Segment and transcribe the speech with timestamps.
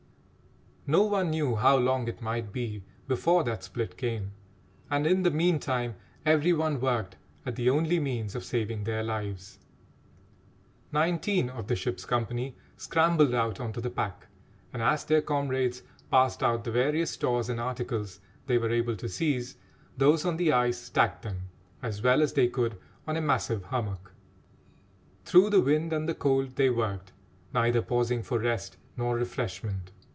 [0.87, 4.31] No one knew how long it might be before that split came,
[4.89, 9.59] and in the meantime every one worked at the only means of saving their lives.
[10.91, 14.25] Nineteen of the ship's company scrambled out on to the pack,
[14.73, 19.07] and, as their comrades passed out the various stores and articles they were able to
[19.07, 19.57] seize,
[19.95, 21.43] those on the ice stacked them,
[21.83, 22.75] as well as they could,
[23.07, 24.13] on a massive hummock.
[25.25, 27.13] Through the wind and the cold they worked,
[27.53, 29.91] neither pausing for rest nor refreshment.